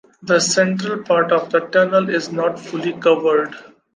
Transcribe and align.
The 0.23 0.39
central 0.39 1.03
part 1.03 1.31
of 1.31 1.51
the 1.51 1.59
tunnel 1.59 2.09
is 2.09 2.31
not 2.31 2.59
fully 2.59 2.93
covered. 2.93 3.53